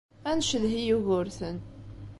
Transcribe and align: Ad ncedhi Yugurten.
Ad 0.29 0.35
ncedhi 0.39 0.81
Yugurten. 0.87 1.57